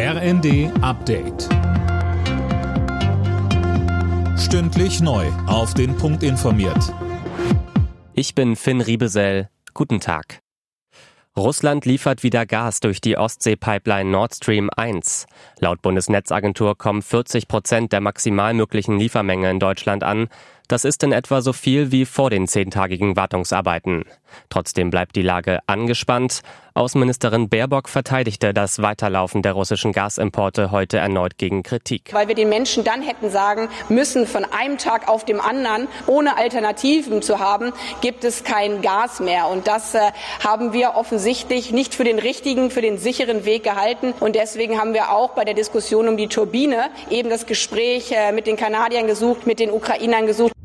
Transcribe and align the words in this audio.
RND 0.00 0.70
Update. 0.80 1.48
Stündlich 4.38 5.00
neu. 5.00 5.26
Auf 5.48 5.74
den 5.74 5.96
Punkt 5.96 6.22
informiert. 6.22 6.94
Ich 8.12 8.36
bin 8.36 8.54
Finn 8.54 8.80
Riebesell. 8.80 9.48
Guten 9.74 9.98
Tag. 9.98 10.38
Russland 11.36 11.84
liefert 11.84 12.22
wieder 12.22 12.46
Gas 12.46 12.78
durch 12.78 13.00
die 13.00 13.16
Ostsee-Pipeline 13.16 14.08
Nord 14.08 14.36
Stream 14.36 14.70
1. 14.76 15.26
Laut 15.58 15.82
Bundesnetzagentur 15.82 16.78
kommen 16.78 17.02
40 17.02 17.48
Prozent 17.48 17.92
der 17.92 18.00
maximal 18.00 18.54
möglichen 18.54 19.00
Liefermenge 19.00 19.50
in 19.50 19.58
Deutschland 19.58 20.04
an. 20.04 20.28
Das 20.68 20.84
ist 20.84 21.02
in 21.02 21.12
etwa 21.12 21.40
so 21.40 21.54
viel 21.54 21.92
wie 21.92 22.04
vor 22.04 22.28
den 22.28 22.46
zehntagigen 22.46 23.16
Wartungsarbeiten. 23.16 24.04
Trotzdem 24.50 24.90
bleibt 24.90 25.16
die 25.16 25.22
Lage 25.22 25.60
angespannt. 25.66 26.42
Außenministerin 26.74 27.48
Baerbock 27.48 27.88
verteidigte 27.88 28.52
das 28.52 28.82
Weiterlaufen 28.82 29.40
der 29.40 29.54
russischen 29.54 29.92
Gasimporte 29.92 30.70
heute 30.70 30.98
erneut 30.98 31.38
gegen 31.38 31.62
Kritik. 31.62 32.10
Weil 32.12 32.28
wir 32.28 32.34
den 32.34 32.50
Menschen 32.50 32.84
dann 32.84 33.00
hätten 33.00 33.30
sagen 33.30 33.70
müssen, 33.88 34.26
von 34.26 34.44
einem 34.44 34.76
Tag 34.76 35.08
auf 35.08 35.24
dem 35.24 35.40
anderen, 35.40 35.88
ohne 36.06 36.36
Alternativen 36.36 37.22
zu 37.22 37.38
haben, 37.38 37.72
gibt 38.02 38.22
es 38.24 38.44
kein 38.44 38.82
Gas 38.82 39.20
mehr. 39.20 39.48
Und 39.48 39.66
das 39.66 39.94
äh, 39.94 40.00
haben 40.44 40.74
wir 40.74 40.96
offensichtlich 40.96 41.72
nicht 41.72 41.94
für 41.94 42.04
den 42.04 42.18
richtigen, 42.18 42.70
für 42.70 42.82
den 42.82 42.98
sicheren 42.98 43.46
Weg 43.46 43.64
gehalten. 43.64 44.12
Und 44.20 44.36
deswegen 44.36 44.78
haben 44.78 44.92
wir 44.92 45.12
auch 45.12 45.30
bei 45.30 45.46
der 45.46 45.54
Diskussion 45.54 46.08
um 46.08 46.18
die 46.18 46.28
Turbine 46.28 46.90
eben 47.08 47.30
das 47.30 47.46
Gespräch 47.46 48.12
äh, 48.12 48.32
mit 48.32 48.46
den 48.46 48.58
Kanadiern 48.58 49.06
gesucht, 49.06 49.46
mit 49.46 49.60
den 49.60 49.70
Ukrainern 49.70 50.26
gesucht. 50.26 50.57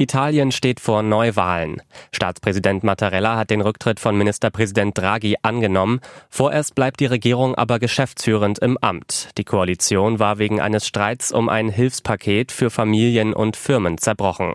Italien 0.00 0.50
steht 0.50 0.80
vor 0.80 1.02
Neuwahlen. 1.02 1.82
Staatspräsident 2.10 2.82
Mattarella 2.82 3.36
hat 3.36 3.50
den 3.50 3.60
Rücktritt 3.60 4.00
von 4.00 4.16
Ministerpräsident 4.16 4.96
Draghi 4.96 5.36
angenommen. 5.42 6.00
Vorerst 6.30 6.74
bleibt 6.74 7.00
die 7.00 7.06
Regierung 7.06 7.54
aber 7.54 7.78
geschäftsführend 7.78 8.60
im 8.60 8.78
Amt. 8.78 9.28
Die 9.36 9.44
Koalition 9.44 10.18
war 10.18 10.38
wegen 10.38 10.58
eines 10.58 10.86
Streits 10.86 11.32
um 11.32 11.50
ein 11.50 11.68
Hilfspaket 11.68 12.50
für 12.50 12.70
Familien 12.70 13.34
und 13.34 13.56
Firmen 13.56 13.98
zerbrochen. 13.98 14.54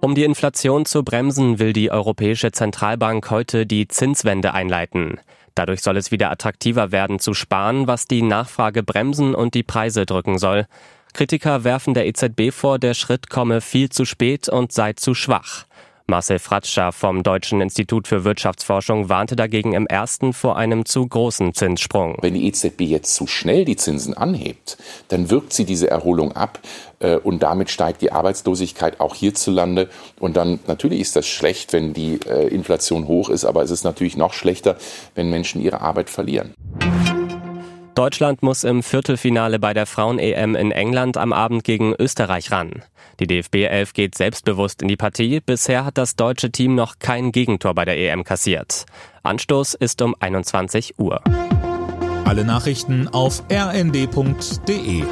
Um 0.00 0.14
die 0.14 0.22
Inflation 0.22 0.86
zu 0.86 1.02
bremsen, 1.02 1.58
will 1.58 1.72
die 1.72 1.90
Europäische 1.90 2.52
Zentralbank 2.52 3.28
heute 3.30 3.66
die 3.66 3.88
Zinswende 3.88 4.54
einleiten. 4.54 5.18
Dadurch 5.56 5.82
soll 5.82 5.96
es 5.96 6.12
wieder 6.12 6.30
attraktiver 6.30 6.92
werden 6.92 7.18
zu 7.18 7.34
sparen, 7.34 7.88
was 7.88 8.06
die 8.06 8.22
Nachfrage 8.22 8.84
bremsen 8.84 9.34
und 9.34 9.54
die 9.54 9.62
Preise 9.64 10.06
drücken 10.06 10.38
soll. 10.38 10.66
Kritiker 11.14 11.62
werfen 11.62 11.94
der 11.94 12.06
EZB 12.06 12.50
vor, 12.50 12.80
der 12.80 12.92
Schritt 12.92 13.30
komme 13.30 13.60
viel 13.60 13.88
zu 13.88 14.04
spät 14.04 14.48
und 14.48 14.72
sei 14.72 14.94
zu 14.94 15.14
schwach. 15.14 15.64
Marcel 16.06 16.40
Fratscher 16.40 16.90
vom 16.90 17.22
Deutschen 17.22 17.60
Institut 17.60 18.08
für 18.08 18.24
Wirtschaftsforschung 18.24 19.08
warnte 19.08 19.36
dagegen 19.36 19.72
im 19.72 19.86
ersten 19.86 20.32
vor 20.32 20.56
einem 20.56 20.84
zu 20.84 21.06
großen 21.06 21.54
Zinssprung. 21.54 22.18
Wenn 22.20 22.34
die 22.34 22.46
EZB 22.48 22.80
jetzt 22.82 23.14
zu 23.14 23.26
schnell 23.28 23.64
die 23.64 23.76
Zinsen 23.76 24.12
anhebt, 24.12 24.76
dann 25.08 25.30
wirkt 25.30 25.52
sie 25.54 25.64
diese 25.64 25.88
Erholung 25.88 26.32
ab 26.32 26.58
äh, 26.98 27.16
und 27.16 27.42
damit 27.42 27.70
steigt 27.70 28.02
die 28.02 28.12
Arbeitslosigkeit 28.12 28.98
auch 29.00 29.14
hierzulande. 29.14 29.88
Und 30.18 30.36
dann 30.36 30.58
natürlich 30.66 31.00
ist 31.00 31.16
das 31.16 31.26
schlecht, 31.26 31.72
wenn 31.72 31.94
die 31.94 32.18
äh, 32.26 32.48
Inflation 32.48 33.06
hoch 33.06 33.30
ist, 33.30 33.44
aber 33.44 33.62
es 33.62 33.70
ist 33.70 33.84
natürlich 33.84 34.16
noch 34.16 34.34
schlechter, 34.34 34.76
wenn 35.14 35.30
Menschen 35.30 35.62
ihre 35.62 35.80
Arbeit 35.80 36.10
verlieren. 36.10 36.54
Deutschland 37.94 38.42
muss 38.42 38.64
im 38.64 38.82
Viertelfinale 38.82 39.60
bei 39.60 39.72
der 39.72 39.86
Frauen-EM 39.86 40.56
in 40.56 40.72
England 40.72 41.16
am 41.16 41.32
Abend 41.32 41.62
gegen 41.62 41.94
Österreich 41.96 42.50
ran. 42.50 42.82
Die 43.20 43.28
DFB 43.28 43.66
11 43.66 43.92
geht 43.92 44.14
selbstbewusst 44.16 44.82
in 44.82 44.88
die 44.88 44.96
Partie. 44.96 45.40
Bisher 45.40 45.84
hat 45.84 45.96
das 45.96 46.16
deutsche 46.16 46.50
Team 46.50 46.74
noch 46.74 46.98
kein 46.98 47.30
Gegentor 47.30 47.72
bei 47.74 47.84
der 47.84 47.96
EM 47.96 48.24
kassiert. 48.24 48.86
Anstoß 49.22 49.74
ist 49.74 50.02
um 50.02 50.16
21 50.18 50.98
Uhr. 50.98 51.22
Alle 52.24 52.44
Nachrichten 52.44 53.06
auf 53.06 53.44
rnd.de 53.48 55.04